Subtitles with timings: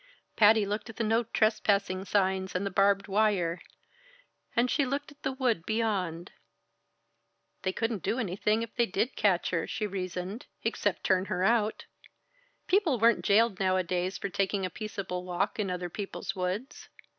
[0.35, 3.61] Patty looked at the "No Trespassing" signs and the barbed wire,
[4.55, 6.31] and she looked at the wood beyond.
[7.61, 11.85] They couldn't do anything if they did catch her, she reasoned, except turn her out.
[12.65, 16.89] People weren't jailed nowadays for taking a peaceable walk in other people's woods.